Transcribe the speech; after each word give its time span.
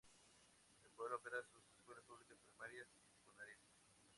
El 0.81 0.89
pueblo 0.95 1.17
opera 1.17 1.43
sus 1.53 1.61
escuelas 1.77 2.03
públicas 2.05 2.39
primarias 2.43 2.87
y 3.05 3.11
secundarias. 3.13 3.59